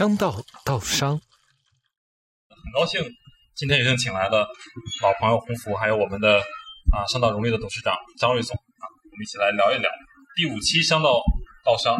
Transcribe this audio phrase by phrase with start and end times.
[0.00, 1.20] 商道道商，
[2.48, 3.04] 很高兴
[3.54, 4.48] 今天有幸请来的
[5.02, 6.40] 老朋友洪福，还有我们的
[6.90, 9.90] 啊商道荣誉的董事长张瑞总啊，我们一起来聊一聊
[10.36, 11.20] 第五期商道
[11.66, 11.92] 道商。
[11.92, 11.98] 我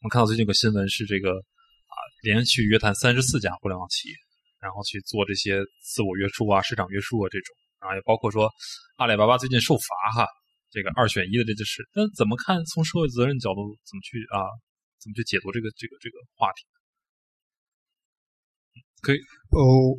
[0.00, 4.14] 们看到最近有个新闻是这个啊，连续约谈三十四家互联网企业，
[4.62, 8.50] 然后去做这些自我约束啊、市场约束啊这种啊，也包括说
[8.96, 10.26] 阿里巴巴最近受罚哈，
[10.70, 12.64] 这个二选一的这件事，那怎么看？
[12.64, 14.40] 从社会责任角度怎么去啊？
[15.00, 16.64] 怎么去解读这个这个这个话题？
[19.02, 19.18] 可以
[19.48, 19.96] 哦，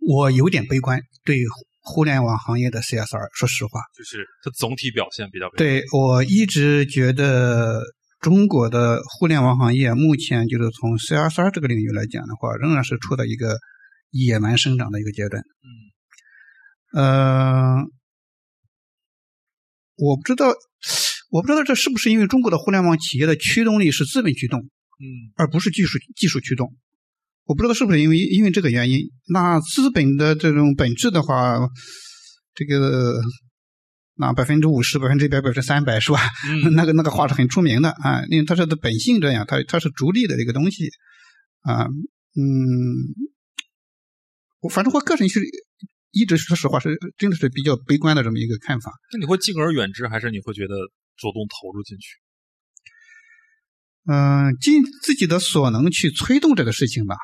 [0.00, 1.38] 我有点悲观，对
[1.82, 7.80] 互联网行业的 CSR，说实话，就是它总体表现比较对我一直觉得
[8.18, 13.56] 中国的互联网行业目前就是从 CSR 这个领域来讲的话，仍然是处在一个
[14.10, 15.44] 野蛮生长的一个阶段。
[16.92, 17.76] 嗯，呃，
[19.96, 20.52] 我不知道。
[21.30, 26.76] 我不知道这是不是因为中国的互联网企业的驱动力是资本驱动，嗯，而不是技术技术驱动。
[27.44, 29.00] 我不知道是不是因为因为这个原因。
[29.28, 31.58] 那资本的这种本质的话，
[32.54, 33.20] 这个
[34.16, 36.20] 那百分之五十、百分之一百、百分之三百是吧？
[36.74, 40.88] 那个那个话是很出名的啊，因为它是的本性这样，它它是逐利的这个东西
[41.62, 41.84] 啊，
[42.36, 42.42] 嗯，
[44.60, 45.40] 我反正我个人是
[46.10, 48.92] 一直说实话是真的是比较悲观的这么一个看法。
[49.12, 50.74] 那你会敬而远之，还是你会觉得？
[51.20, 52.16] 主动投入进去，
[54.10, 57.14] 嗯，尽自己的所能去推动这个事情吧。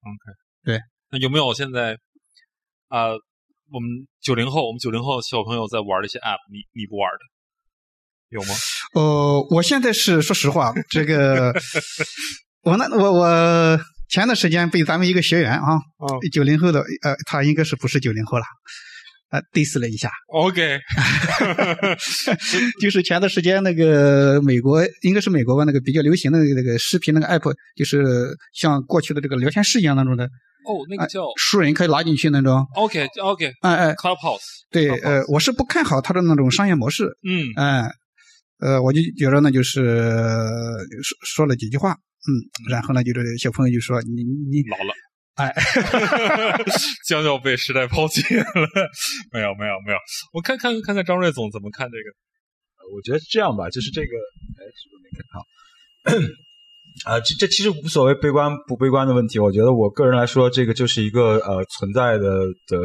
[0.00, 0.80] OK，对。
[1.10, 1.98] 那有没有现在
[2.88, 3.08] 啊？
[3.74, 3.88] 我们
[4.20, 7.18] 九零后，我们九零后小朋友在玩的一些 App，你你不玩的
[8.28, 8.54] 有吗？
[8.94, 11.54] 呃，我现在是说实话，这个
[12.60, 15.78] 我那我我前段时间被咱们一个学员啊，
[16.30, 18.44] 九零后的呃，他应该是不是九零后了。
[19.32, 20.10] 啊，diss 了一下。
[20.28, 20.78] OK，
[22.80, 30.24] 就是前段时间那个美国，应该是美国吧，那个比较流行的那个那个视频那个 app，就是像过去的这个聊天室一样那种的。
[30.24, 32.64] 哦，那个叫熟人可以拉进去那种。
[32.76, 34.38] OK，OK，哎哎，Clubhouse。
[34.70, 37.04] 对，呃，我是不看好它的那种商业模式。
[37.26, 37.50] 嗯。
[37.56, 37.90] 哎，
[38.60, 39.82] 呃，我就觉得呢，就是
[41.02, 42.30] 说说了几句话，嗯，
[42.70, 44.92] 然后呢，就是小朋友就说你你老了。
[45.34, 45.50] 哎，
[47.08, 48.44] 将要被时代抛弃了。
[49.32, 49.98] 没有，没有，没有。
[50.34, 52.12] 我看看看看张瑞总怎么看这个。
[52.94, 54.08] 我觉得这样吧，就是这个，
[54.58, 57.12] 哎，是不是没看好？
[57.12, 59.38] 啊，这这其实无所谓悲观不悲观的问题。
[59.38, 62.28] 我觉得我个人来说，这个就是一个呃存在的
[62.66, 62.78] 的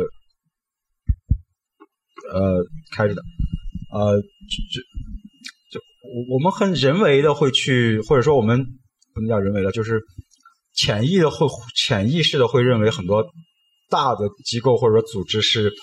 [2.31, 2.63] 呃
[2.95, 3.21] 开着的，
[3.91, 4.81] 呃，就
[5.69, 8.63] 就我我们很人为的会去，或者说我们
[9.13, 10.01] 不能叫人为的，就是。
[10.77, 13.25] 潜意的会潜意识的会认为很多
[13.89, 15.73] 大的机构或者说组织是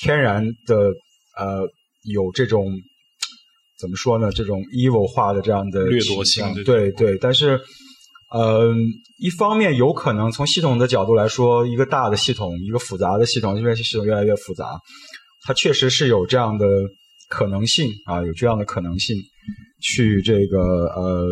[0.00, 0.76] 天然的
[1.36, 1.60] 呃
[2.04, 2.72] 有这种
[3.80, 7.60] 怎么说呢这种 evil 化的这样的掠夺性对对，但是
[8.32, 8.72] 呃
[9.18, 14.78] 一方面有可能从系统的角度来说，一个大的系统一个复杂的系统，因为系统越来越复杂，
[15.46, 16.66] 它确实是有这样的
[17.28, 19.16] 可能性啊，有这样的可能性
[19.80, 20.58] 去这个
[20.94, 21.26] 呃。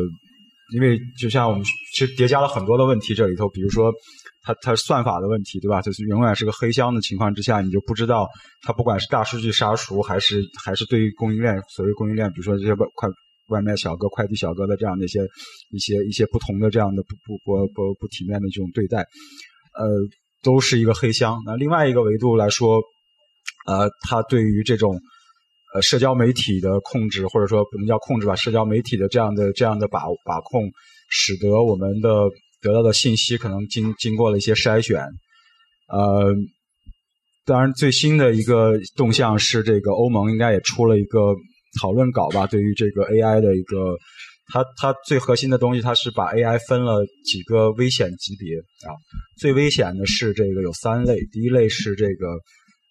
[0.73, 1.63] 因为就像我们
[1.95, 3.93] 其实叠加了很多的问题，这里头，比如说
[4.43, 5.81] 它它算法的问题，对吧？
[5.83, 8.27] 就是永远是个黑箱的情况之下，你就不知道
[8.63, 13.09] 它不管是大数据杀熟，还是还是对于供应链，所谓供应链，比如说这些外快
[13.49, 15.21] 外卖小哥、快递小哥的这样的一些
[15.71, 18.99] 一些一些不同的这样的不不不不不体面的这种对待，
[19.79, 19.87] 呃，
[20.43, 21.41] 都是一个黑箱。
[21.45, 22.81] 那另外一个维度来说，
[23.67, 24.99] 呃，它对于这种。
[25.75, 30.71] 呃，社交媒体的控制，或者说不能叫控制吧，社交媒体的这样的这样的把把控，
[31.09, 32.29] 使得我们的
[32.61, 35.03] 得到的信息可能经经过了一些筛选。
[35.89, 36.35] 呃，
[37.47, 41.35] 当然最新的一个动向是，这个欧盟应该也出了一个
[41.81, 43.97] 讨论稿吧，对于这个 AI 的一个，
[44.53, 48.93] 它它最核心的东西，它是把 AI 分了几个危险级别啊，
[49.39, 52.27] 最危险的是这个有三类，第一类是这个。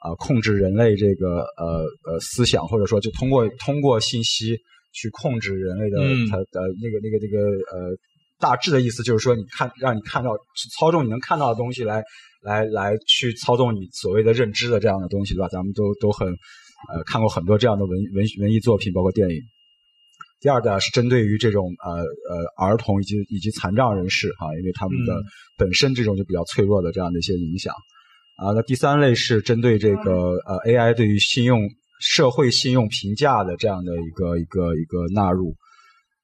[0.01, 4.57] 啊，控制人类这个呃呃思想，或者说就通过通过信息
[4.91, 5.97] 去控制人类的
[6.29, 7.37] 他的那个那个那个
[7.71, 7.95] 呃
[8.39, 10.31] 大致的意思就是说，你看让你看到
[10.77, 12.03] 操纵你能看到的东西来
[12.41, 15.47] 来来去操纵你所谓的认知的这样的东西，对吧？
[15.49, 19.35] 咱们都都很呃看过很多这样的文文文艺作品，包括电影。
[20.39, 25.21] 第二个是针对于这种呃呃儿童以及以及残障人士哈，因为他们的
[25.55, 27.71] 本身这种就比较脆弱的这样的一些影响。
[28.41, 35.55] 啊，那第三类是针对这个呃 AI 对于信用社会信用评价的这样的一个一个一个纳入，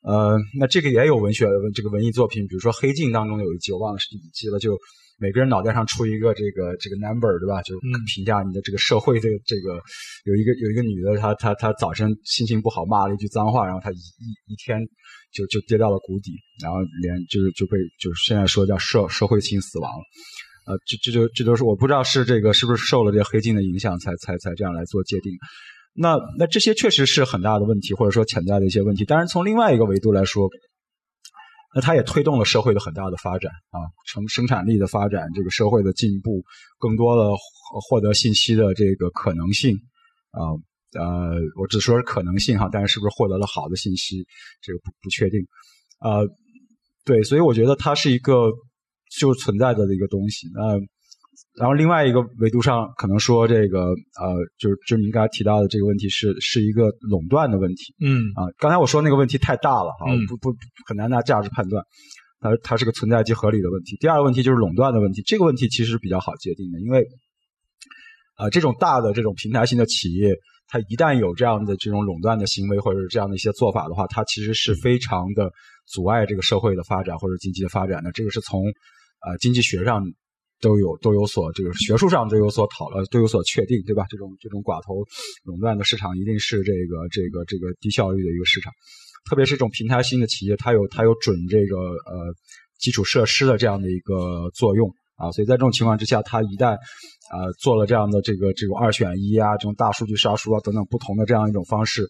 [0.01, 4.75] 呃，那这个也有文学这个文艺作品，比如说《黑镜》当中有一集，我忘了是第几集了，就
[5.19, 7.61] 每个人脑袋上出一个这个这个 number，对吧？
[7.61, 7.77] 就
[8.15, 9.79] 评价你的这个社会的这个
[10.25, 14.79] 有一个有一个女的，她她她早晨心情不好，骂了一句脏话，然后她一一一天
[15.31, 16.31] 就就跌到了谷底，
[16.63, 20.03] 然后连就是就被就是现在说叫社社会性死亡了。
[20.67, 25.31] 呃，这这就这都是我不知道是这个是不是受了这黑镜的影响才才才这样来做界定。
[25.93, 29.05] 那那这些确实是很大的问题，或者说潜在的一些问题。
[29.05, 30.49] 当然，从另外一个维度来说，
[31.73, 36.43] 那它也推动了社会的很大的发展啊，成生产力的发展，这个社会的进步，
[36.77, 37.31] 更多的
[37.89, 39.73] 获得信息的这个可能性
[40.31, 40.51] 啊
[40.99, 44.27] 呃，我只说是可能性哈，但是是不是获得了好的信息，
[44.61, 45.39] 这个不不确定
[45.99, 46.19] 啊。
[47.05, 48.51] 对，所以我觉得它是一个。
[49.19, 50.77] 就存在着的一个东西，那
[51.57, 58.29] 然后另外一个维度上，可能说这个呃，就是就是您刚才提到的这个问题是是一个垄断的问题，嗯。
[58.35, 60.55] 啊，刚才我说那个问题太大了哈，不不
[60.87, 61.83] 很难拿价值判断，
[62.39, 63.97] 它它是个存在即合理的问题。
[63.99, 67.03] 第二个问题就是垄断的问题，这个问题其实比较好界定的，因为
[68.35, 70.35] 啊这种大的这种平台性的企业，
[70.67, 75.51] 它一旦有这样的这种垄断的行为或者是这样的一些做法的话，它其实是非常的
[75.87, 78.11] 阻碍这个社会的发展或者经济的发展的。
[78.11, 78.61] 这个是从
[79.27, 80.01] 啊，经济学上
[80.61, 84.05] 都有都有所这个学术上都有所讨论，都有所确定，对吧？
[84.09, 85.03] 这种这种寡头
[85.43, 88.71] 垄断的市场一定是这个这个这个低效率的一个市场，
[89.29, 92.33] 特别是这种平台型的企业，它有它有准这个呃
[92.79, 102.07] 基础设施的这样的一个作用啊，所以在这种情况之下，它一旦啊做了这样的这个这种二选一啊，这种大数据杀熟啊等等不同的这样一种方式。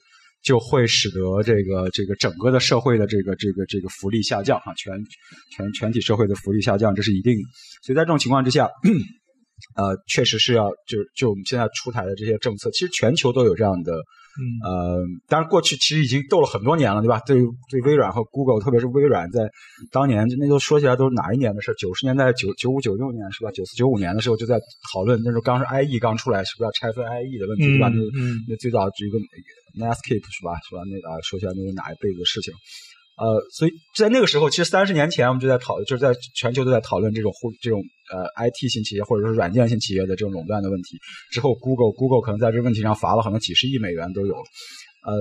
[0.48, 4.94] 就会使得这个这个整个的社会的这个这个这个福利下降啊，全
[5.52, 7.34] 全全体社会的福利下降，这是一定。
[7.84, 8.70] 所以在这种情况之下。
[9.76, 13.92] 呃，确实是要就就我们现在出台的这些政策，其实全球都有这样的，
[14.64, 17.20] 呃，当然过去其实已经斗了很多年了，对吧？
[17.26, 19.50] 对对，微软和 Google，特别是微软，在
[19.92, 21.74] 当年那都说起来都是哪一年的事？
[21.78, 23.52] 九十年代九九五九六年是吧？
[23.52, 24.60] 九四九五年的时候就在
[24.94, 27.90] 讨论，那时候刚是 IE 刚出来，是不是要拆分 IE 的问题，对吧？
[27.90, 27.98] 那
[28.48, 29.18] 那最早一个
[29.78, 30.60] Netscape 是吧？
[30.68, 30.82] 是吧？
[30.86, 32.54] 那啊说起来那是哪一辈子的事情？
[33.18, 37.82] 呃，所以在那个时候，其实三十年前我们就在讨，就是在全球都在讨论这种互这种
[38.14, 40.98] 呃 IT 型企业或者说软件型企业的这种垄断的问题。
[41.32, 44.36] 之后，Google Google 可能在这问题上罚了可能几十亿美元都有。
[44.36, 45.18] 呃，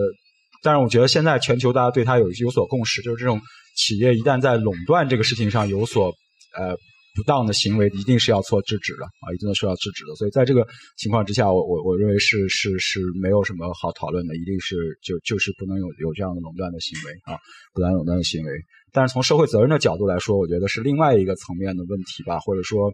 [0.63, 3.41] 但是我觉得现在全球大家对它有有所共识，就是这种
[3.77, 6.13] 企业一旦在垄断这个事情上有所
[6.57, 6.77] 呃。
[7.17, 10.15] 不当的行为一定是要做制止的啊，一定是要制止的。
[10.15, 10.67] 所以在这个
[10.99, 17.41] 情况之下，我我我认为是是是没有什么好讨论的，一定是就就是不能有有这样的垄断的行为啊，
[17.73, 18.53] 不能垄断的行为。
[18.93, 22.93] 但是从社会责任的角度来说，我觉得是另外一个层面的问题吧，或者说，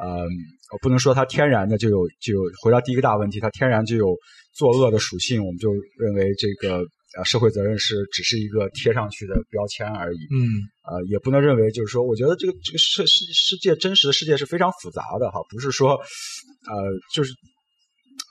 [0.00, 0.26] 呃，
[0.82, 4.16] 不能说它天然的就有就有回到第一个大问题，它天然就有
[4.54, 6.84] 作恶的属性，我们就认为这个。
[7.18, 10.18] 啊，社会责任是只是一个贴上去的标签而已。
[10.30, 10.46] 嗯，
[10.86, 16.74] 呃，也不能认为就是说，我觉得这个这个世世世界真实的世界是非常复杂的哈，不是说，呃，
[17.12, 17.32] 就是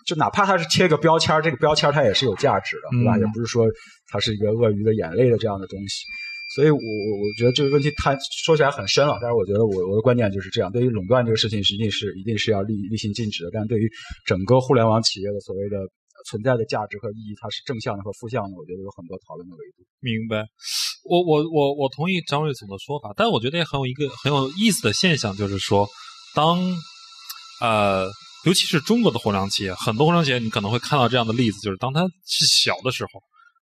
[0.08, 3.18] 就哪怕它是贴个标签，这个标签它也是有价值的，对吧？
[3.18, 3.68] 也不是说
[4.08, 6.06] 它是一个鳄鱼的眼泪的这样的东西。
[6.56, 13.50] 所以，我我我觉得这个问题它说起来很深了，但是我觉得我我的观点就是这样：对于垄断这个事情，是一定是一定是要立立行禁止的。
[13.52, 13.90] 但对于
[14.26, 15.78] 整个互联网企业的所谓的。
[16.26, 19.84] 存在的价值和意义，它是正向的和负向的，我觉得有很多讨论的维度。
[20.00, 20.46] 明白，
[21.04, 25.88] 我我我我同意张瑞总的说法，但我觉得也很有一个很有意思的现象，就是说，
[26.36, 26.60] 当
[27.62, 28.08] 呃，
[28.46, 33.22] 尤其是中国的互联网企业，很多互联网企业你可能会看到这样的例子，就是当它是小的时候，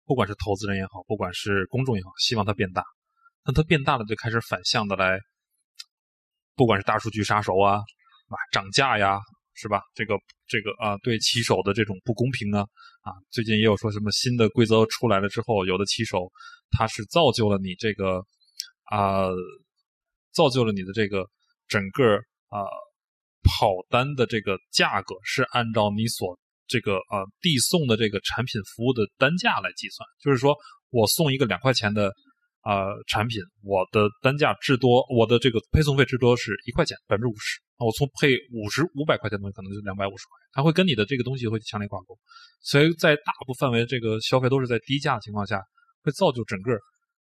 [0.05, 2.83] 不管是投资人也好，不管是公众也好，希望它变大，
[3.45, 5.19] 那它变大了，就开始反向的来，
[6.55, 9.19] 不管是大数据杀熟啊，啊，涨价呀。
[9.53, 9.81] 是吧？
[9.93, 10.15] 这个
[10.47, 12.61] 这个啊，对骑手的这种不公平啊
[13.01, 13.11] 啊！
[13.29, 16.31] 最近也有说什么新的规则出来了之后，有的骑手
[16.71, 18.23] 他是造就了你这个
[18.85, 19.29] 啊，
[20.33, 21.27] 造就了你的这个
[21.67, 22.15] 整个
[22.47, 22.63] 啊
[23.43, 30.55] 跑单的这个价格是按照你所这个啊递送的这个产品服务的单价来计算，就是说
[30.89, 32.13] 我送一个两块钱的
[32.61, 37.59] 啊产品，我的单价至多我的这个配送费至多是一块钱，百分之五十。
[37.85, 42.17] 我从配五十五百块钱的东西，可能就两百五十块，它会跟你的这个东西会强烈挂钩，
[42.61, 45.61] 所以在大部分范围这个消费都是在低价的情况下，
[46.03, 46.77] 会造就整个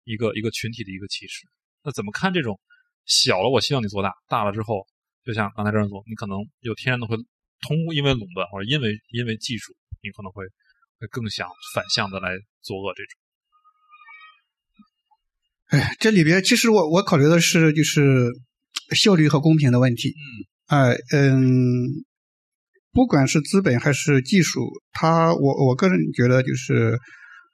[0.03, 1.45] 一个一个群体的一个歧视。
[1.83, 2.59] 那怎么看这种
[3.05, 4.85] 小了，我希望你做大，大了之后，
[5.23, 7.15] 就像刚才这样做，你可能有天然的会
[7.61, 10.43] 通因为垄断或者因为因为技术，你可能会
[10.99, 13.19] 会更想反向的来作恶这种。
[15.67, 18.31] 哎，这里边其实我我考虑的是就是。
[18.95, 20.23] 效率和公平的问题，嗯。
[20.67, 21.87] 哎，嗯，
[22.91, 26.99] 不管是资本还是技术，它我我个人觉得就是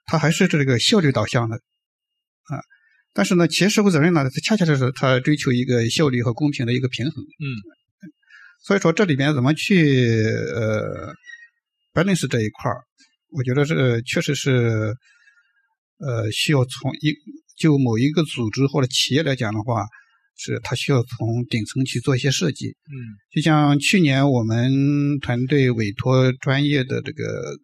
[0.04, 2.58] 它还是这个效率导向的啊，
[3.12, 7.22] 但是呢，企业社会责任呢，它恰恰就是它追求一个效率和公平的一个平衡。
[7.22, 7.46] 嗯。
[8.64, 11.12] 所以说这里边怎么去呃
[11.92, 12.80] balance 这一块儿，
[13.28, 14.96] 我觉得这确实是
[15.98, 17.14] 呃需要从一
[17.58, 19.84] 就某一个组织或者企业来讲的话，
[20.36, 22.68] 是它需要从顶层去做一些设计。
[22.68, 22.94] 嗯
[23.34, 27.56] 就像去年我们团队委托专业的这个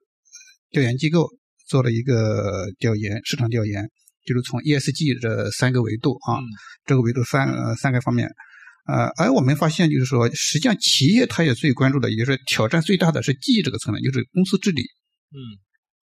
[0.71, 1.29] 调研机构
[1.69, 3.89] 做了一个调研，市场调研，
[4.27, 6.45] 就是从 ESG 这三个维度啊，嗯
[6.87, 8.29] 这个维度三呃三个方面，
[8.87, 14.83] 呃，而我们发现就是说，实际上企业它也最关注的，也就是挑战最大的是 G 这个层面，就是公司治理。
[15.33, 15.39] 嗯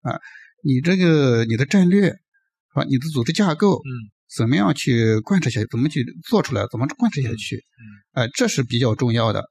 [0.02, 0.20] 啊
[0.64, 2.16] 你这个你的战略，是
[2.76, 2.84] 吧？
[2.86, 3.90] 你的组织架构，嗯
[4.36, 5.68] 怎么样去贯彻下去？
[5.72, 6.66] 怎么去做出来？
[6.72, 7.64] 怎么贯彻下去？
[8.14, 9.46] 呃，这是比较重要的。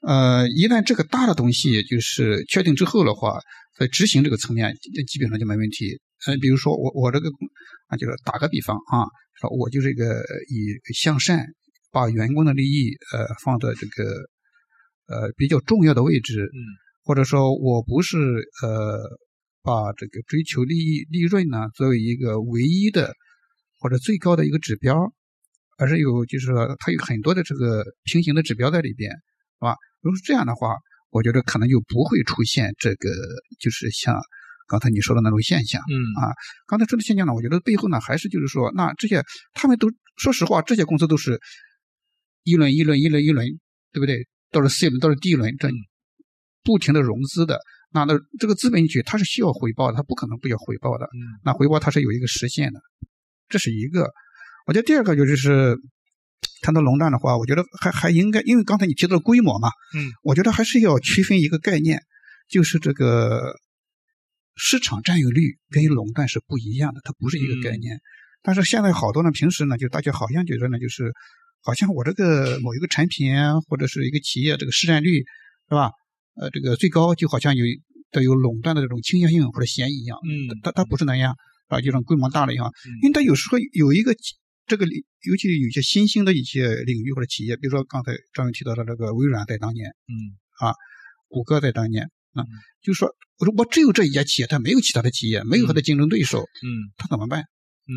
[0.00, 3.40] 呃，一旦这个大的东西就是确定之后的话，
[3.76, 6.00] 在执行这个层面基基本上就没问题。
[6.26, 7.28] 呃，比如说我我这个
[7.88, 9.06] 啊，就是打个比方啊，
[9.40, 11.44] 说我就是一个以向善，
[11.90, 14.04] 把员工的利益呃放在这个
[15.08, 16.58] 呃比较重要的位置，嗯
[17.04, 18.18] 或者说我不是
[18.62, 18.98] 呃
[19.62, 23.14] 把这个追求利益利润呢作为一个唯一的
[23.78, 25.12] 或者最高的一个指标，
[25.78, 29.74] 而是有就是说它有很多的这个平行的指标在里边，是吧？
[30.00, 30.76] 如果是这样的话，
[31.10, 33.08] 我觉得可能就不会出现这个
[33.58, 34.20] 就是像
[34.68, 35.80] 刚才你说的那种现象。
[35.90, 36.34] 嗯啊
[36.66, 39.22] 刚才说的现象呢，我觉得背后呢还是就是说，那这些
[39.54, 41.40] 他们都说实话，这些公司都是
[42.44, 43.46] 一轮一轮一轮一轮，
[43.92, 44.26] 对不对？
[44.50, 45.68] 到了 C 轮，到了 D 轮，这
[46.64, 47.60] 不停的融资的，
[47.92, 51.06] 那那这个资本进去它是需要回报的，它不可能不要回报的。
[51.06, 52.80] 嗯那回报它是有一个实现的，
[53.48, 54.10] 这是一个。
[54.66, 55.76] 我觉得第二个就是
[56.62, 62.02] 谈到垄断的话，我觉得还还应该，因为刚才你提到了规模嘛，嗯，我觉得还是要区分一个概念，
[62.48, 63.54] 就是这个
[64.56, 67.98] 市场占有率跟垄断是不一样的，它不是一个概念。
[68.42, 71.12] 但是现在好多呢，平时呢，就大家好像觉得呢，就是
[71.62, 75.18] 好像我这个某一个产品啊，或者是一个企业这个市占率
[75.68, 75.90] 是吧？
[76.40, 77.64] 呃，这个最高就好像有
[78.10, 80.18] 带有垄断的这种倾向性或者嫌疑一样。
[80.28, 81.34] 嗯它它不是那样
[81.68, 84.14] 啊，就像规模大了一样，嗯因为它有时候有一个
[84.66, 90.74] 这个，尤其有些新兴的一些领域或者企业，比如说刚才张勇提到的这个微软在当年，嗯啊
[91.28, 92.48] 谷歌在当年啊嗯，
[92.82, 93.08] 就是说
[93.38, 97.42] 我说我只有这一家企业，它没有其他的企业，没有它的竞争对手，嗯它怎么办？
[97.86, 97.94] 嗯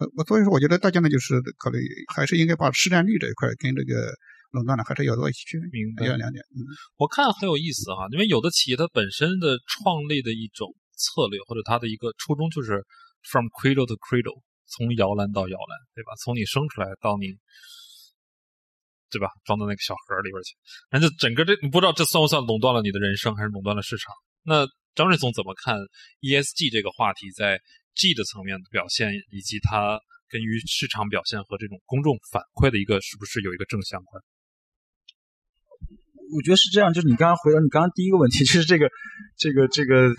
[0.00, 1.78] 呃，我所以说，我觉得大家呢，就是考虑
[2.14, 4.14] 还是应该把市占率这一块跟这个
[4.50, 5.28] 垄断呢，还是要做
[5.72, 6.42] 明白要两点。
[6.56, 6.64] 嗯，
[6.96, 12.84] 我看很有意思哈，因为有的企业它本身的创立的一种策略或者它的一个初衷就是
[13.24, 16.12] from cradle to cradle，从摇篮到摇篮，对吧？
[16.20, 17.32] 从你生出来到你，
[19.08, 19.32] 对吧？
[19.44, 20.54] 装到那个小盒里边去，
[20.92, 24.12] 那就整个这你不知道这算不算垄断了你的人生，还是垄断了市场？
[24.44, 25.76] 那张瑞总怎么看
[26.20, 27.60] ESG 这个话题在
[27.94, 34.22] G 的层面的表现，以及它跟于市场表现和这种公众反馈的一个是不是有一个正相关？
[36.30, 38.88] 我觉得是这样，就是你刚刚回答你刚刚第一个问题，就是这个
[39.36, 40.14] 这个这个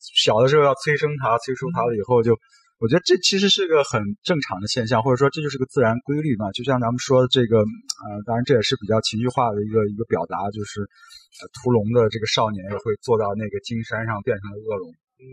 [0.00, 2.36] 小的时候要催生它，催生它了以后就，
[2.78, 6.50] 我觉得这其实是个很正常的现象，或者说这就是个自然规律嘛。
[6.52, 14.88] 就像咱们说的这个，呃，当然这也是比较情绪化的一个一个表达，就是呃屠龙的这个少年也会坐到那个金山上变成了恶龙。
[15.20, 15.24] 嗯，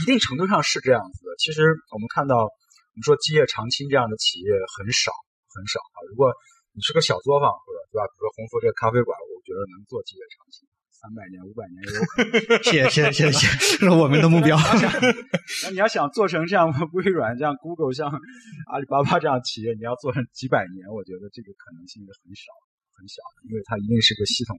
[0.00, 1.36] 一定程度上是这样子的。
[1.36, 5.12] 其实我们看到，我们说基业长青这样的企业很少
[5.52, 6.04] 很少啊。
[6.08, 6.32] 如果
[6.72, 8.06] 你是个小作坊，或者对吧？
[8.06, 10.67] 比如说鸿福这个咖啡馆，我觉得能做基业长青，
[10.98, 12.62] 三百年、五百年也有可能。
[12.66, 13.46] 谢谢谢谢谢，
[13.78, 14.58] 这是我们的目标。
[14.58, 18.10] 那你要想做成这样微软、这样 Google、像
[18.66, 22.50] 阿里巴巴这样企业，你要做成几百年，我觉得这个可能性是很少
[22.98, 24.58] 很小的，因为它一定是个系统，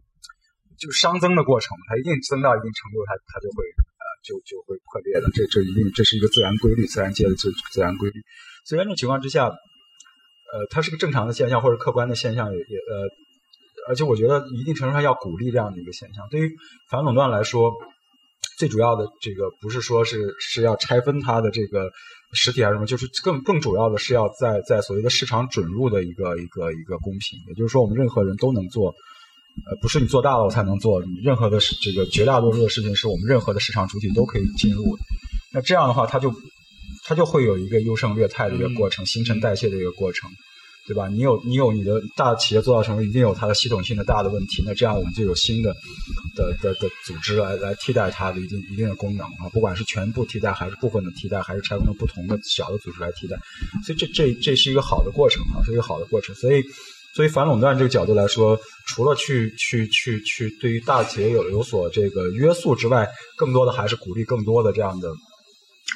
[0.80, 8.24] 就是熵增的过程，它一定增到一定程度，它它就会呃就就会破裂的，这这一定这是一个自然规律，自然界的自自然规律。
[8.64, 13.06] 所以在这种情况之下，呃，它是个正常的现象或者客观的现象，也也呃，
[13.90, 16.28] 而且我觉得一定程度上要鼓励这样的一个现象。
[16.30, 16.52] 对于
[16.90, 17.74] 反垄断来说，
[18.60, 21.90] 最主要的这个不是说是是要拆分它的这个
[22.34, 28.94] 实体还是什么，就是更更主要的是要在在所谓的市场准入的一个一个一个公平，也就是说我们任何人都能做。
[29.68, 35.04] 呃，不是你做大了我才能做，你任何的事这个绝大多数的事情是我们任何的市场主体都可以进入的。
[35.52, 36.34] 那这样的话，它就
[37.06, 40.30] 它就会有一个优胜劣汰的一个过程，新陈代谢的一个过程，
[40.90, 41.08] 对吧？
[41.08, 45.72] 你有你有你的大企业做到什么，一定有它的系统性的大的问题，那这样我们就有新的
[46.36, 53.38] 的的的组织来来替代它的一定一定的功能啊，不管是全部替代还是部分的替代，还是拆分成不同的小的组织来替代，
[53.86, 56.64] 所以这这这是一个好的过程啊，是一个好的过程，所以。
[57.16, 65.10] 所以反垄断这个角度来说，除了去去去去对于大企业有有所这个约束之外，更多的还是鼓励更多的这样的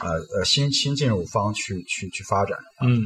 [0.01, 2.57] 呃呃新新进入方去去去发展。
[2.83, 3.03] 嗯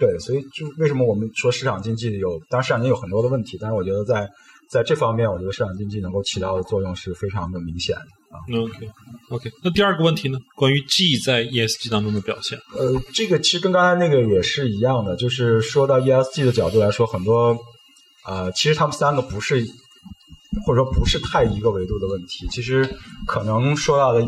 [0.00, 4.28] 对，所以就为什么我们说市场经济有，当然市场经济有很多的问题，但是我觉得在
[4.70, 8.40] 在这方面，我觉得市场经济能够起到的作用是非常的明显的啊。
[8.64, 8.88] ，OK
[9.30, 9.50] OK。
[9.62, 10.38] 那第二个问题呢？
[10.56, 12.58] 关于 G 在 ESG 当中的表现。
[12.76, 17.58] 呃，这个其实跟刚才那个也是一样的，就是说到 ESG 的角度来说，很多
[18.26, 19.62] 呃，其实他们三个不是
[20.66, 22.88] 或者说不是太一个维度的问题，其实
[23.26, 24.22] 可能说到的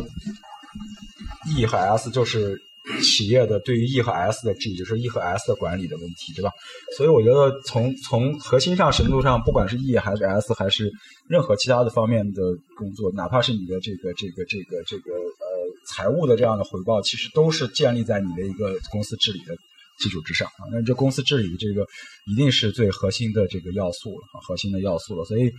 [1.56, 2.60] E 和 S 就是
[3.00, 6.50] 企业的对于 E 和 S 的 G，就是 E 和 S 的管理的问题，对吧？
[6.96, 10.90] 所以我觉得从从核心上、深度上，不管是 E 还是 S，还是
[11.28, 12.42] 任何其他的方面的
[12.76, 15.48] 工作，哪怕是你的这个这个这个这个呃
[15.86, 19.56] 财务的这样的回报，其实都是建立在你的一个公司治理的
[19.98, 20.68] 基础之上啊。
[20.70, 21.86] 那这公司治理这个
[22.26, 25.24] 一定是最核心的这个要素了，核心的要素了。
[25.24, 25.50] 所以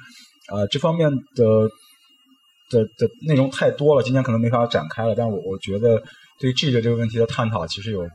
[0.47, 1.69] 啊、这方面的
[2.69, 5.15] 的的内容太多了，今天可能没法展开了。
[5.15, 6.03] 但我我觉得
[6.39, 8.07] 对于 G 的这个问题的探讨，其实有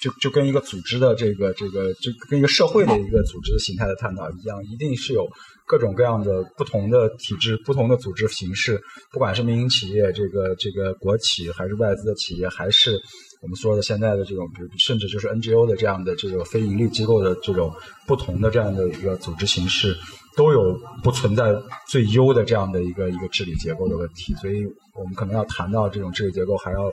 [0.00, 5.28] 就就跟一个组织的这个这个就跟一个社会的一个组织形态的探讨一样，一定是有
[5.66, 8.80] 各种各样的不同的体制、不同的组织形式，
[9.12, 12.98] 不管是民营企业、这个这个国企，还是外资的企业，还是
[13.42, 17.70] 我们说的现在的这种，比如甚至就是 NGO 的这样的这个非盈利机构的这种
[18.06, 19.94] 不同的这样的一个组织形式，
[20.34, 21.54] 都有不存在
[21.88, 26.90] 最优的这样的一个一个治理结构的问题，所以我们可能要谈到这种治理结构，还要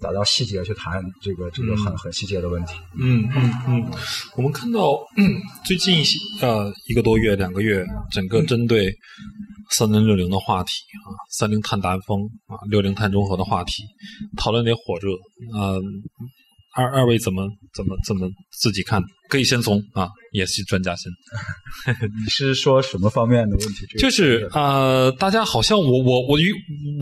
[0.00, 2.74] 打到细节去谈这个这个很很细节的问题。
[2.98, 3.90] 嗯嗯嗯，
[4.36, 8.92] 我们看到、嗯、最近一些呃一个多月、两个月，整个针对
[9.70, 10.72] 三零六零的话题
[11.04, 13.82] 啊，三零碳达峰啊，六零碳中和的话题，
[14.36, 15.10] 讨论得火热。
[15.58, 15.80] 呃，
[16.74, 19.02] 二二位怎么怎么怎么自己看？
[19.28, 21.10] 可以先从啊，也是专家先。
[22.24, 23.86] 你是说什么方面的问题？
[23.98, 26.52] 就是呃，大家好像我我我与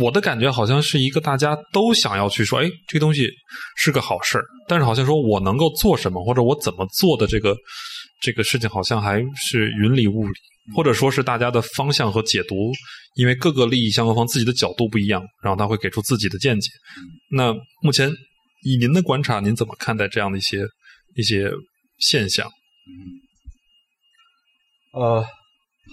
[0.01, 3.29] 我的感觉好像是一个大家都想要去说，哎，这个东西
[3.77, 7.57] 是个好事儿，但是好像说我能够做什么或者我怎么做的这个
[8.21, 10.35] 这个事情，好像还是云里雾里，
[10.75, 12.55] 或者说是大家的方向和解读，
[13.15, 16.71] 因为各个利益相关方自己的角度不一样，然后他会给出自己的见解。
[17.31, 18.11] 那目前
[18.63, 20.67] 以您的观察，您怎么看待这样的一些
[21.17, 21.51] 一些
[21.99, 22.49] 现象？
[24.93, 25.23] 呃，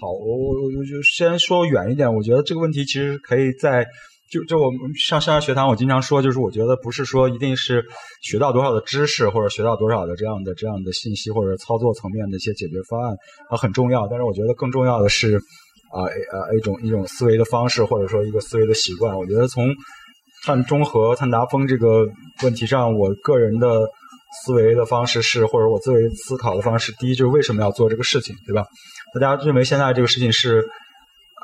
[0.00, 3.86] 好，我我我就先说远一点，我觉得这个问题其实可以在
[4.32, 7.84] 就就我们上上学堂，我经常说，就是我觉得不是说一定是
[8.22, 13.14] 学到多少的知识，或者学到多少的这样的这样的信息，或者操作层面的一些解决方案
[13.48, 15.36] 啊很重要，但是我觉得更重要的是
[15.92, 16.02] 啊
[16.32, 19.16] 呃一种一种思维的方式，或者说一个思维的习惯。
[19.16, 19.72] 我觉得从
[20.46, 22.06] 碳中和、碳达峰这个
[22.44, 23.80] 问题上，我个人的
[24.44, 28.64] 思维的方式是，或者我作为思考的方式，第一就是为什么要做这个事情，对吧？
[29.12, 30.64] 大家认为现在这个事情是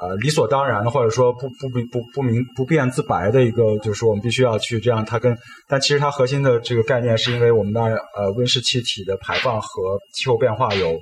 [0.00, 5.04] 呃理所当然的，或者说不不不不不明不辩自白的一个，就是说我们必须要去这样。
[5.04, 5.36] 它跟
[5.66, 10.96] 但其实它核心的这个概念，是因为我们的呃温室气体的排放和气候变化有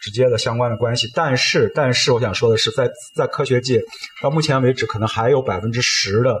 [0.00, 1.08] 直接的相关的关系。
[1.14, 3.82] 但是但是我想说的是，在在科学界
[4.22, 6.40] 到目前为止，可能还有百分之十的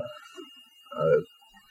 [0.96, 1.24] 呃。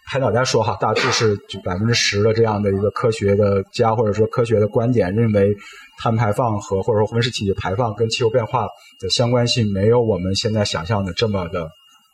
[0.06, 5.56] 拍脑袋说哈，大致是就百分之十的这样的一个科学的家或者说科学的观点，认为
[5.98, 8.68] 碳排放和或者说温室气体排放跟气候变化
[9.00, 11.70] 的相关性没有我们现在想象的这么的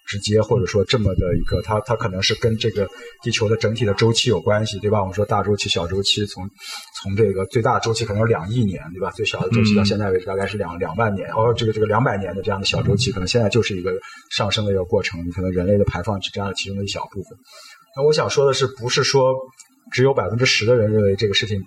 [0.09, 2.89] 直接，或者说这么的一个，它它可能是跟这个
[3.21, 4.99] 地球的整体的周期有关系，对吧？
[4.99, 6.49] 我们说大周期、小周期，从
[6.99, 9.11] 从这个最大的周期可能有两亿年，对吧？
[9.11, 13.93] 最小的周期到现在为止大概是两两万年，然后这个这个两百年的这样的小周期，可能现在就是一个
[14.31, 17.37] 上升的一个过程，可能人类的排放只占了其中的一小部分。
[17.95, 19.35] 那我想说的是，不是说
[19.91, 21.61] 只有百分之十的人认为这个事情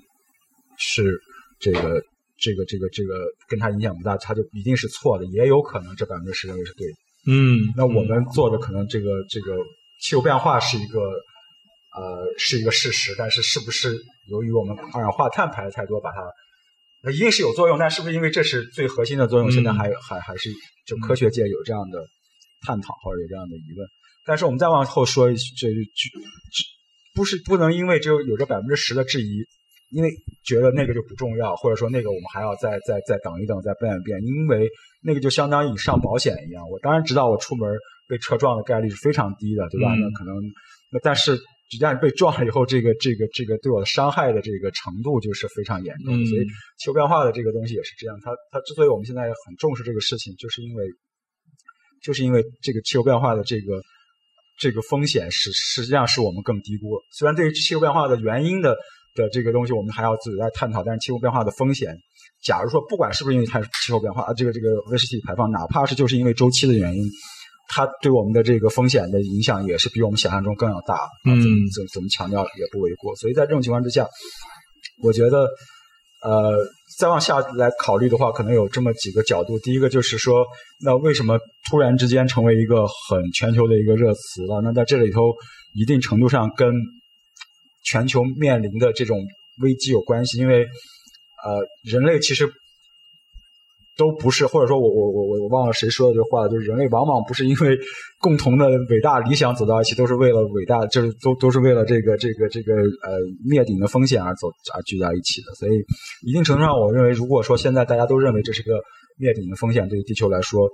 [0.79, 1.21] 是
[1.61, 2.03] 这个
[2.41, 6.95] 这个这个这个跟他影响不大，他就一定是错的，也有可能这百分之十认为是对的。
[7.27, 9.57] 嗯，那我们做的可能这个这个
[10.01, 13.97] 气候变化是一个呃是一个事实，但是是不是
[14.29, 16.17] 由于我们二氧化碳排的太多，把它
[17.05, 19.51] 那一定是有作用，但是不是因为这是最核心的作用？
[19.53, 20.51] 现在还还还是
[20.87, 22.05] 就科学界有这样的
[22.67, 23.87] 探讨或者有这样的疑问。
[24.25, 25.75] 但是我们再往后说，这这
[27.15, 29.45] 不是不能因为只有有这百分之十的质疑，
[29.93, 30.11] 因为
[30.45, 34.69] 觉得那个就不重要，或者说那个我们还要再再再等一等，再变一变，因为
[35.03, 36.69] 那个就相当于上保险一样。
[36.69, 37.69] 我当然知道我出门
[38.09, 39.95] 被车撞的概率是非常低的，对吧？
[39.95, 40.35] 嗯那可能
[40.91, 41.39] 那但是
[41.71, 46.23] 一旦被撞了以后，这个这个这个对我的伤害的这个程度就是非常严重的。
[46.23, 46.47] 嗯所以
[46.79, 50.87] 气候变化的这个东西也是这样，它它之所以我们现在很重视这个事情，就是因为
[52.03, 53.81] 就是因为这个气候变化的这个。
[54.61, 57.01] 这个风险是实际上是我们更低估了。
[57.11, 58.77] 虽然对于气候变化的原因的
[59.15, 61.97] 的这个东西，我们还要自己来探讨，但是气候变化的风险，
[62.43, 67.05] 假如说不管是不是因为它气候变化啊，这个这个温室气体排放，哪怕是就是因为周期的原因，
[67.69, 71.09] 它对我们的这个风险的影响也是比我们想象中更要大。
[71.25, 73.15] 嗯怎么怎么怎么强调也不为过。
[73.17, 74.07] 所以在这种情况之下，
[75.03, 75.49] 我觉得，
[76.23, 76.57] 呃，
[76.99, 79.59] 再往下来考虑的话，可能有这么几个角度。
[79.59, 80.45] 第一个就是说，
[80.85, 81.39] 那为什么
[81.71, 84.61] 突然之间成为一个很全球的一个热词了？
[84.63, 85.33] 那在这里头，
[85.75, 86.73] 一定程度上跟
[87.85, 89.19] 全球面临的这种
[89.63, 90.65] 危机有关系，因为
[91.45, 92.49] 呃，人类其实
[93.97, 97.79] 都不是，或者说我我我我我忘了谁说的这话，就是人类往往不是因为
[98.19, 105.53] 共同的伟大理想走到一起，都是为了伟大，就是都都是为了这个这个这个呃灭顶的风险而走而聚在一起的。
[105.57, 105.73] 所以
[106.27, 108.81] 一定程度上，我认为，如果说现在大家都认为这是个
[109.19, 110.65] 灭顶的风险，对于地球来说，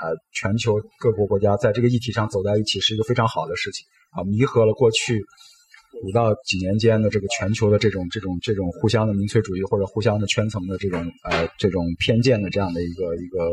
[0.00, 5.24] 呃，全球各国国家在这个议题上走在一起是一个非常好的事情啊，弥合了过去。
[6.02, 13.46] 五到几年间的这个全球的这种这种这种互相的民粹主义或者互相的圈层的这种呃这种偏见的这样的一个一个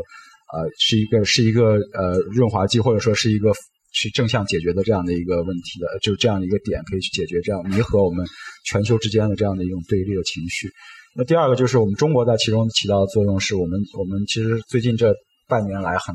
[0.52, 3.52] 呃是一个是一个呃润滑剂或者说是一个
[3.92, 8.26] 去正向解决的这样的一个问题的，就这样的一个点可以去解决这样弥合我们
[8.64, 10.70] 全球之间的这样的一种对立的情绪。
[11.16, 15.14] 那第二个就是我们中国在其中起到的作用，是我们我们其实最近这
[15.48, 16.14] 半年来很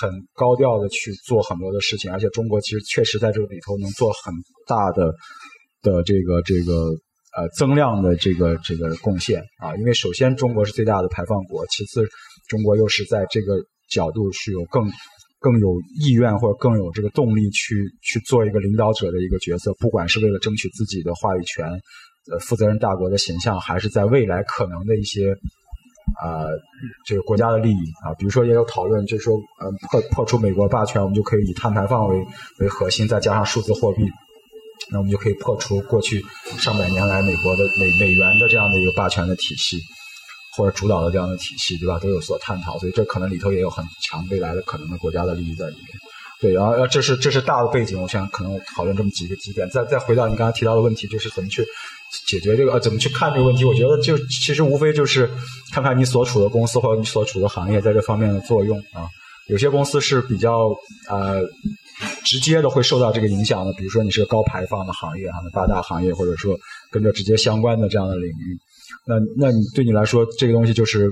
[0.00, 4.32] 很高调的去做很多的事情，而且中国其实确实在这个里头能做很
[4.66, 5.12] 大的。
[5.86, 6.72] 的这个这个
[7.36, 12.04] 呃增量的这个这个贡献啊，因为首先中国是最大的排放国，其次
[12.48, 13.54] 中国又是在这个
[13.88, 14.90] 角度是有更
[15.38, 15.68] 更有
[16.00, 21.70] 意愿或者更有这个动力去去做一个领导者的一个角色，不管是为了争取自己的话语权，
[22.32, 25.30] 呃负责任大国的形象，还是在未来可能的一些
[26.20, 26.50] 啊
[27.06, 32.16] 这个国家的利益啊，比如说也有讨论，就是说呃破破除美国霸权，我们就可以以碳排放为
[32.58, 34.02] 为核心，再加上数字货币。
[34.92, 36.24] 那我们就可以破除过去
[36.58, 39.78] 上百年来美国的美美元的这样的一个霸权的体系，
[40.56, 41.98] 或者主导的这样的体系，对吧？
[41.98, 45.86] 都有所探讨，所以这可能里头也有很强未来的可能的国家的利益在里面。
[46.40, 49.68] 对，然后这是这是大的背景，我想可能讨论这么几个几点。
[49.70, 51.64] 再再回到你刚刚提到的问题，就是怎么去
[52.28, 53.64] 解决这个呃，怎么去看这个问题？
[53.64, 55.28] 我觉得就其实无非就是
[55.72, 59.08] 看看你所处的公司或者你所处的行业在这方面的作用啊。
[59.48, 60.68] 有些公司是比较
[61.08, 61.42] 呃。
[62.24, 66.56] 直接的会受到这个影响的，比如说你是个高排放的行业啊，八大行业，或者说
[66.90, 68.58] 跟这直接相关的这样的领域，
[69.06, 71.10] 那那你对你来说，这个东西就是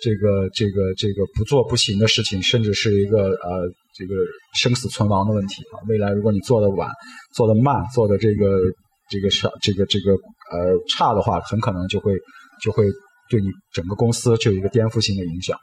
[0.00, 4.14] 这个这个这个不做不行的事情，甚至是一个呃这个
[4.54, 5.80] 生死存亡的问题啊。
[5.88, 6.88] 未来如果你做的晚、
[7.34, 8.60] 做的慢、做的这个
[9.10, 10.12] 这个少、这个这个
[10.52, 12.12] 呃差的话，很可能就会
[12.62, 12.84] 就会
[13.28, 15.58] 对你整个公司就有一个颠覆性的影响。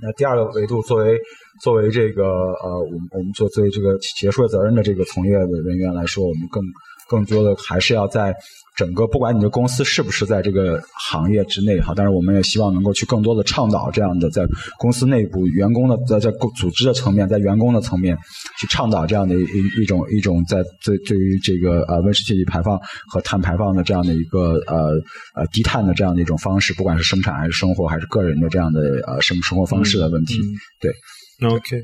[0.00, 1.18] 那第二个维度，作为
[1.60, 6.62] 作为这个呃，我们我们做作为这个企业社会责任的这个从业的人员来说，我们更
[7.08, 8.34] 更多的还是要在
[8.76, 14.46] 整个不管你的公司是不是在这个行业之内哈，但是我们也希望能够去更多的倡导这样的在
[14.78, 18.16] 公司内部员工的在在组织的层面，在员工的层面
[18.60, 22.78] 去倡导这样的一一种一种在对对于这个呃温室气体排放
[23.10, 24.92] 和碳排放的这样的一个呃
[25.34, 30.34] 呃低碳的这样的一种方式，不管是生产还是生活还是个人的这样的呃生生活方式的问题，
[30.80, 30.92] 对。
[31.40, 31.76] OK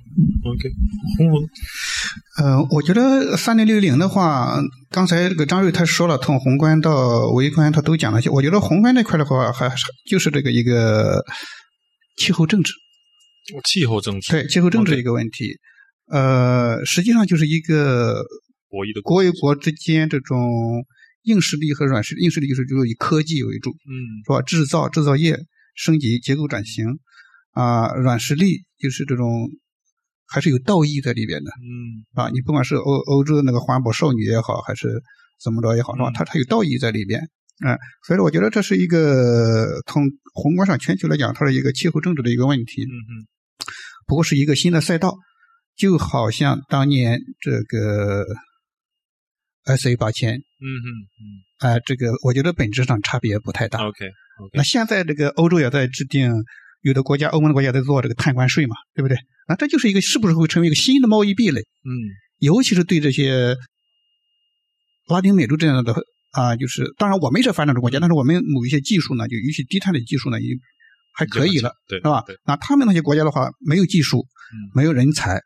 [0.45, 0.71] OK，
[1.17, 1.49] 洪文，
[2.39, 8.29] 呃，我觉得三零六零的话，刚才这个张瑞他说了，从宏观到微观他都讲了些。
[8.31, 11.25] 我觉得宏观那块的话，还是就是这个一个
[12.17, 12.73] 气候政治，
[13.65, 15.57] 气候政治，对气候政治一个问题。
[16.09, 18.25] 呃，实际上就是一个
[18.69, 20.85] 博弈的国与国之间这种
[21.23, 23.95] 硬实力和软实力，硬实力就是就是以科技为主，嗯，
[24.27, 24.43] 是吧？
[24.43, 25.39] 制造制造业
[25.77, 26.85] 升级结构转型
[27.55, 29.49] 啊、软实力就是这种
[30.27, 31.51] 还是有道义在里边的。
[31.63, 35.03] 嗯啊，你不管是欧欧洲的那个环保少女也好，还是
[35.43, 36.11] 怎么着也好，是吧？
[36.11, 37.21] 嗯它它有道义在里边，
[37.65, 43.27] 嗯、所以说我觉得这是一个从宏观上全球来讲，它是一个气候政治的一个问题，嗯嗯
[44.07, 45.17] 不过是一个新的赛道，
[45.77, 48.27] 就好像当年这个
[49.65, 50.89] SA 八千，嗯嗯
[51.21, 53.79] 嗯啊，这个我觉得本质上差别不太大。
[53.87, 54.07] ，OK
[54.41, 56.33] OK，那现在这个欧洲也在制定，
[56.85, 59.17] 有的国家欧盟的国家在做这个碳关税嘛，对不对？
[59.49, 61.61] 那这就是一个是不是会成为一个新的贸易壁垒？
[61.61, 61.91] 嗯
[62.39, 63.57] 尤其是对这些
[65.09, 65.95] 拉丁美洲这样的
[66.33, 70.55] 啊，就是当然我们是发展中国家，但是我们某一些技术呢，就尤其低碳的技术呢，也
[71.15, 72.23] 还可以了，对，是吧，？
[72.45, 74.19] 那他们那些国家的话，没有技术，
[74.53, 75.41] 嗯没有人才，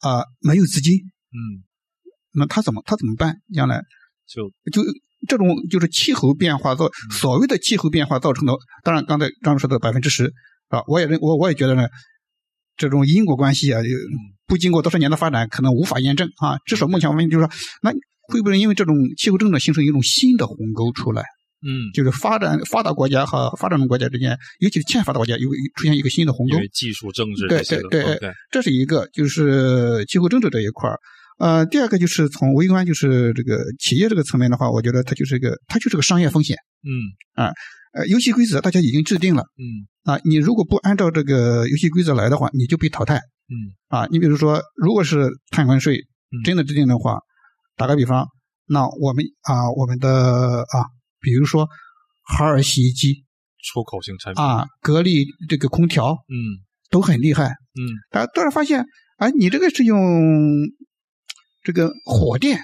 [0.00, 1.62] 啊、没有资金，嗯，
[2.32, 3.36] 那他怎么他怎么办？
[3.54, 3.80] 将来
[4.26, 4.82] 就就
[5.28, 10.32] 这种就是气候变化造所谓的气候变化造成的，当然刚才张老师说的百分之十
[10.68, 11.86] 啊，我也认我我也觉得呢，
[12.76, 13.88] 这种因果关系啊，就
[14.46, 16.58] 不经过多少年的发展，可能无法验证啊。
[16.66, 17.52] 至少目前我们就是说，
[17.82, 17.90] 那
[18.28, 21.22] 会不会因为这种气候政策形成一种新的鸿沟出来？
[21.66, 26.58] 嗯，就是发展发达国家和发展中国家之间，尤其是欠发达国家有出现一个新的鸿沟。
[26.72, 27.80] 技术、政治对对
[28.18, 30.98] 对这是一个，就是气候政治这一块儿。
[31.38, 36.56] 呃，第二个就是从微观，就是这个企业这个层面的话，我觉得它就是一个，它就是个商业风险。
[36.84, 36.92] 嗯
[37.34, 37.52] 啊
[37.94, 43.16] 呃，游戏规则大家已经制定了嗯啊，你如果不按照这个游戏规则来的话，你就被淘汰。
[43.16, 43.74] 嗯。
[43.88, 44.06] 啊。
[44.10, 45.96] 你比如说，如果是碳关税
[46.30, 46.42] 嗯。
[46.44, 47.18] 真的制定的话，
[47.76, 48.28] 打个比方，
[48.66, 50.86] 那我们啊，我们的啊，
[51.20, 51.68] 比如说
[52.24, 53.24] 海尔洗衣机
[53.64, 56.62] 出口型产品啊，格力这个空调嗯。
[56.88, 57.82] 都很厉害，嗯。
[58.12, 58.86] 大家突然发现，
[59.18, 59.98] 啊，你这个是用
[61.64, 62.60] 这个火电，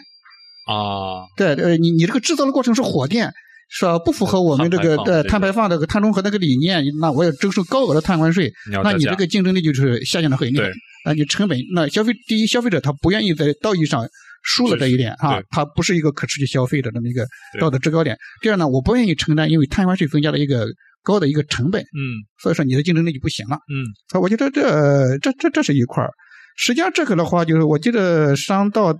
[0.68, 1.26] 啊。
[1.36, 3.34] 对，呃，你你这个制造的过程是火电，
[3.74, 3.98] 是吧？
[3.98, 10.72] 不符合我们这个碳排放这个对碳排放这个碳中和那个理念，那我要征收高额的碳关税，那你这个竞争力就是下降的很厉害对。
[11.04, 14.06] 啊，你成本，那消费第一，消费者他不愿意在道义上
[14.44, 17.26] 输了这一点啊对，他不是一个可持续消费的这么一个
[17.58, 18.16] 道德制高点。
[18.40, 20.66] 第二呢，我不愿意承担因为碳关税增加的一个
[21.02, 23.56] 高的一个成本，嗯所以说你的竞争力就不行了。
[23.72, 26.10] 嗯所以，我觉得这这这这是一块儿。
[26.56, 28.94] 实际上这个的话，就是我记得商道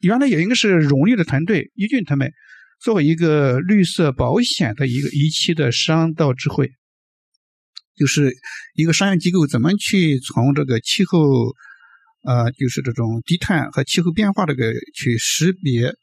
[0.00, 2.30] 原来有应该是荣利的团队，一俊他们
[2.82, 6.72] 作为一个绿色保险的一个一期的商道智慧，
[7.96, 8.34] 就是
[8.74, 11.54] 一个商业机构怎么去从这个气候，
[12.24, 15.94] 呃，就是这种低碳和气候变化这个去识别、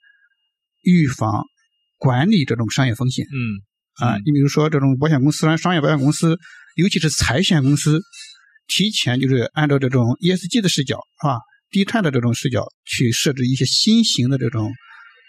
[0.83, 1.43] 预防、
[1.97, 3.25] 管理这种商业风险。
[3.25, 3.59] 嗯
[3.95, 6.37] 啊嗯，你比如说这种保险公司、商业保险公司，
[6.77, 7.99] 尤其是财险公司，
[8.67, 11.39] 提前就是按照这种 ESG 的视角是吧，
[11.69, 14.71] 低碳的这种视角去设置一些新型的这种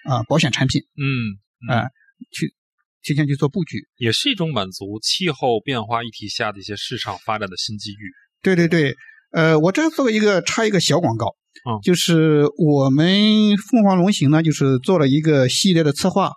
[0.08, 1.88] 啊保险产品嗯啊，
[2.32, 2.54] 去
[3.02, 3.78] 提前去做布局。
[3.96, 8.12] 也是一种满足气候变化议题下的一些市场发展的新机遇。
[8.42, 8.96] 对对对，
[9.32, 11.26] 呃，我这做一个插一个小广告，
[11.68, 16.32] 嗯就是我们凤凰龙行呢，就是做了一个系列的策划，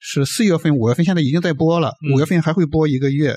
[0.00, 3.36] 是四月份、五月份，现在已经在播了，嗯五月份还会播一个月。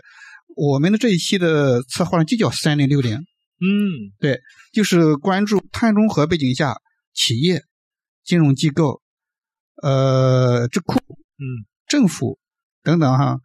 [0.55, 4.39] 我们的这一期的策划呢，就叫三零六零，嗯对
[4.73, 6.75] 就是关注碳中和背景下
[7.13, 7.61] 企业、
[8.23, 9.01] 金融机构、
[9.81, 10.95] 呃智库、
[11.37, 11.65] 嗯。
[11.87, 12.37] 政府
[12.83, 13.39] 等等哈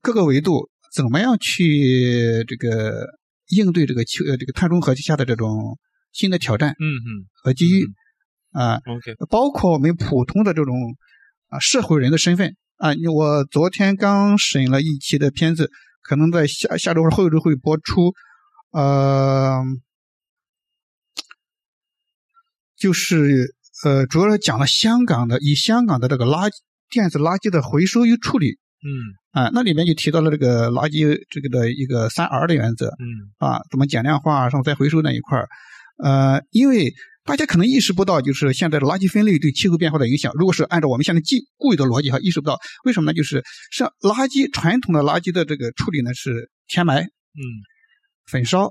[0.00, 3.08] 各个维度怎么样去这个
[3.48, 5.76] 应对这个气呃这个碳中和下的这种
[6.12, 7.26] 新的挑战嗯嗯。
[7.42, 7.84] 和机遇
[8.52, 10.76] 啊，，OK，包括我们普通的这种
[11.48, 12.56] 啊社会人的身份。
[12.76, 12.94] 啊。
[12.94, 15.68] 你我昨天刚审了一期的片子，
[16.00, 18.12] 可能在下下周或者后周会播出，
[18.70, 19.60] 呃，
[22.76, 26.54] 就是呃，主要是讲了香港的以香港的这个垃圾
[26.88, 28.88] 电子垃圾的回收与处理嗯
[29.32, 35.48] 啊，那里面就提到了这个垃圾这个的一个三 R 的原则，嗯啊，怎么减量化，然后再回收那一块儿，
[36.02, 36.94] 呃，因为
[37.24, 40.32] 大家可能意识不到，就是现在的垃圾分类对气候变化的影响。
[40.34, 43.14] 如果是按照我们现在既固有的逻辑哈，意识不到，为什么呢？
[43.14, 47.42] 就是像垃圾传统的垃圾的这个处理呢是填埋、嗯
[48.26, 48.70] 焚烧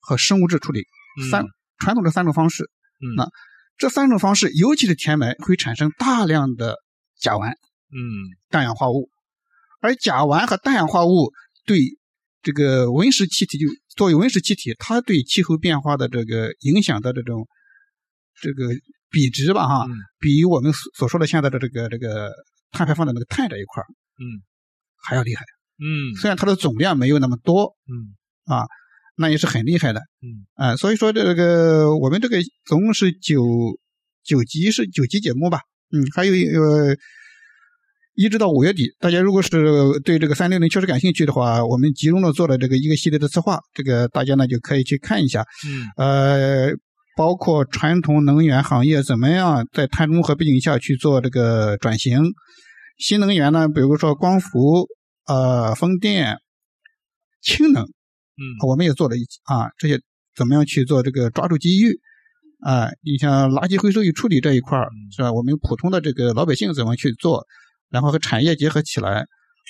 [0.00, 0.80] 和生物质处理
[1.20, 1.44] 嗯三
[1.78, 2.64] 传统的三种方式。
[2.64, 3.28] 嗯那
[3.76, 6.76] 这三种方式，尤其是填埋，会产生大量的
[7.18, 7.98] 甲烷、嗯。
[8.50, 9.10] 氮氧化物，
[9.80, 11.32] 而甲烷和氮氧化物
[11.66, 11.98] 对
[12.42, 17.46] 这个温室气体就作为温室气体，它对气候变化的这个影响的这种
[18.40, 18.68] 这个
[19.10, 22.32] 比值吧，哈，嗯比我们所所说的现在的这个这个
[22.70, 23.86] 碳排放的那个碳这一块儿
[24.18, 24.42] 嗯。
[24.96, 25.44] 还要厉害。
[25.78, 26.14] 嗯。
[26.16, 28.14] 虽然它的总量没有那么多，嗯。
[28.46, 28.66] 啊，
[29.16, 30.00] 那也是很厉害的。
[30.22, 33.44] 嗯啊、所以说这个我们这个总共是九
[34.24, 35.60] 九集是九集节目吧，
[35.92, 36.96] 嗯，还有一个
[38.14, 39.50] 一直到五月底，大家如果是
[40.04, 46.70] 对这个三六零确实感兴趣的话，我们集中的做了这个一个系列的策划，这个大家呢就可以去看一下，嗯呃，
[47.16, 52.22] 包括传统能源行业怎么样在碳中和背景下去做这个转型，
[52.98, 54.88] 新能源呢，比如说光伏、
[55.26, 56.38] 呃风电、
[57.42, 57.86] 氢能。
[58.36, 60.00] 嗯我们也做了一啊，这些
[60.34, 61.98] 怎么样去做这个抓住机遇
[62.60, 62.88] 啊？
[63.02, 65.32] 你像垃圾回收与处理这一块儿嗯是吧？
[65.32, 67.44] 我们普通的这个老百姓怎么去做，
[67.90, 69.24] 然后和产业结合起来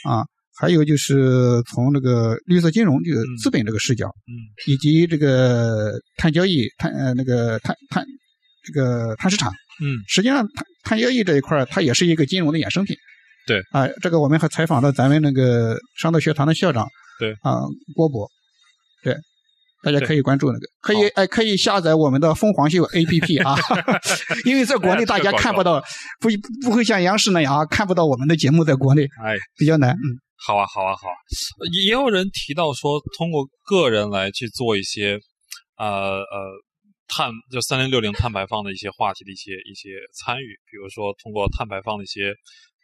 [0.05, 0.24] 啊？
[0.57, 4.33] 还有就是从这个绿色金融这个嗯资本这个视角，嗯
[4.68, 8.07] 以及这个碳交易、碳呃那个碳碳
[8.64, 9.50] 这个碳市场，
[9.83, 12.96] 嗯实际上碳碳交易这一块儿它也是一个金融的衍生品。
[13.48, 17.61] 对啊，这个我们还采访了咱们那个商道学堂的校长，对啊，
[17.96, 18.31] 郭博，对，
[19.85, 21.03] 大家可以关注那个，可以好。
[21.16, 23.55] 哎可以下载我们的凤凰秀 APP 啊，
[24.47, 25.81] 因为在国内大家看不到，
[26.20, 26.29] 不
[26.62, 29.37] 不会像央视那样啊，看不到我们的节目在国内哎。
[29.57, 31.14] 比较难，嗯，好啊，好啊，好啊！
[31.73, 35.18] 也也有人提到说，通过个人来去做一些，
[35.77, 36.51] 呃呃，
[37.07, 42.35] 碳就三零六零碳排放的一些话题的一些一些参与，比如说通过碳排放的一些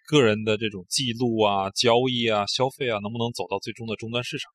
[0.06, 4.50] 个人的这种记录啊、交易啊、消费啊，能不能走到最终的终端市场，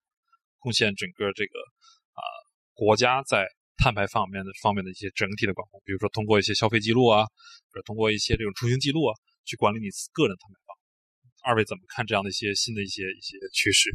[0.59, 1.67] 贡献整个这个啊
[2.75, 3.47] 国家在
[3.81, 7.23] 碳排方面的方面的一些整体的管控，比如说通过一些消费记录啊，
[7.71, 10.75] 或者通过一些这种出行记录啊，去管理你个人碳排放。
[11.49, 13.89] 二位怎么看这样的一些新的一些一些趋势？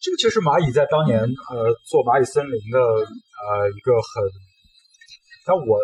[0.00, 4.28] 这个就是蚂蚁在当年呃做蚂蚁森林的呃一个很，
[5.46, 5.80] 但我。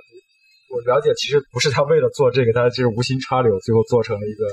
[0.72, 4.48] 我了解，其实不是他为了做这个，他就是无心插柳，最后做成了一个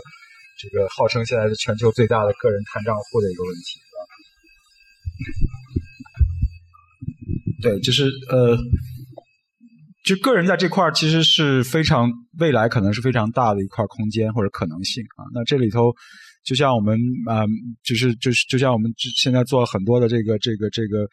[0.60, 3.80] 这个号称现在是全球最大的个人碳账户的一个问题。
[7.62, 8.58] 对，就是呃，
[10.06, 15.26] 就个人在这块儿其实是非常未来可能是非常大的一块空间或者可能性啊。
[15.34, 15.92] 那这里头
[16.44, 17.46] 就像我们啊，
[17.84, 21.08] 就是就是就像我们现在做很多的这个这个这个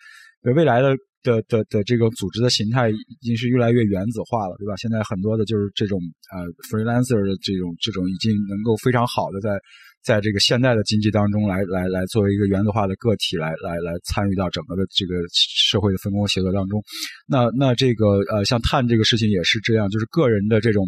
[0.55, 0.97] 未来的。
[1.27, 4.77] 的的的这个组织的形态已经是越来越原子化了，对吧？
[4.77, 5.99] 现在很多的就是这种
[6.31, 9.59] 呃 freelancer 的这种这种已经能够非常好的在
[10.07, 16.81] 在这个现代的经济当中来来来作为一个原子化的个体来来来参与到整个的这个社会的分工协作当中。
[17.27, 20.87] 那那这个呃像碳这个事情也是这样，就是个人的这种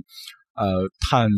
[0.55, 1.29] 呃碳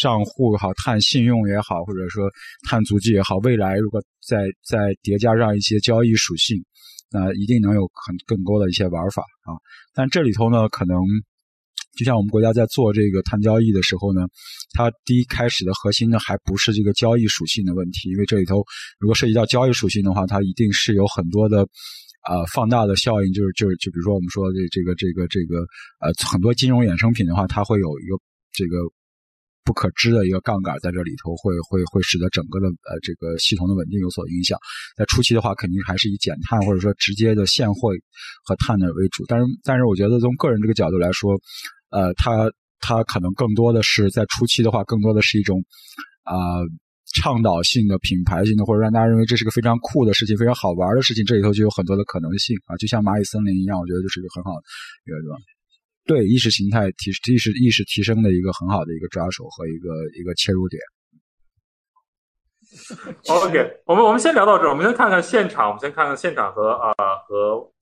[0.00, 2.30] 账户也好，碳信用也好，或者说
[2.66, 6.64] 碳足迹也好，未来如果再再叠加上一些交易属性。
[7.08, 9.54] 那一定能有很更多的一些玩法啊，
[9.94, 10.98] 但这里头呢，可能
[11.96, 14.22] 就像我们国家在做这个碳交易的时候呢，
[14.74, 18.62] 它第一开始的核心呢，还不是这个交易属性的问题，因为这里头
[18.98, 21.62] 如果涉及到交易属性的话，它一定是有很多的
[22.22, 25.60] 啊放大的效应，就是就是就比如说我们说的这个这个这个
[26.00, 28.16] 呃很多金融衍生品的话，它会有一个
[28.52, 28.76] 这个。
[29.66, 34.56] 不可知的一个杠杆在这里头会会会使得整个的呃这个系统的稳定有所影响。
[34.96, 37.90] 在初期的话，肯定还是以减碳或者说直接的现货
[38.44, 39.24] 和碳的为主。
[39.26, 41.36] 但是但是我觉得从个人这个角度来说，
[41.96, 45.64] 呃，它它可能更多的是在初期的话，更多的是一种
[46.24, 46.60] 啊
[47.14, 51.24] 倡导性的、品牌性的，或者让大家认为这是个非常酷的事情、非常好玩的事情。
[51.24, 54.62] 这里头就有很多的可能性啊，就像蚂蚁森林一样，我觉得就是一个很好的
[55.06, 55.16] 一个
[56.06, 56.26] 对？
[56.26, 59.88] 意识形态提意识意识提升的一个很好的一个抓手和一个
[60.20, 60.82] 一个切入点。
[63.28, 63.56] OK，
[63.86, 66.92] 我们我们先聊到这儿，我们先看看现场，我们先看看现场和啊
[67.26, 67.72] 和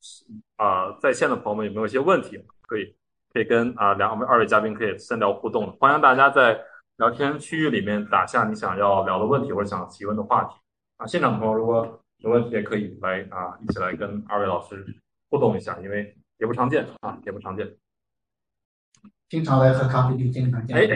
[0.56, 2.94] 啊在线的朋友们有没有一些问题，可以
[3.34, 6.56] 可以跟啊两我们二位嘉宾可以先聊互动，欢迎大家在
[6.98, 10.54] 聊天区域里面打下你想要聊的问题或者想提问的话题
[10.98, 11.04] 啊。
[11.04, 14.86] 现场的朋友如果有问题也可以来啊一起来跟二位老师
[15.30, 17.68] 互动一下，因为也不常见啊也不常见。
[19.28, 20.76] 经常来喝咖啡就经常见。
[20.76, 20.86] 哎，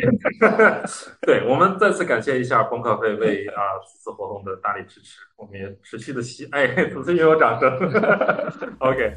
[1.26, 7.68] 对我们再次感谢一下崩咖啡为啊此次活动的大力支持，我们也持续的吸哎， 此次也有掌声。
[8.78, 9.16] OK。